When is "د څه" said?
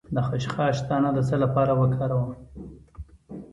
1.15-1.35